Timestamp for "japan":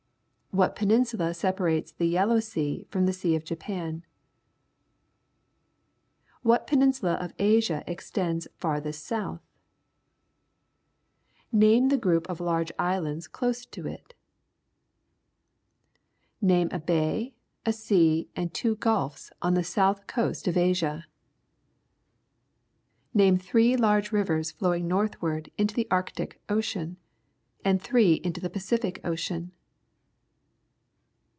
3.45-4.03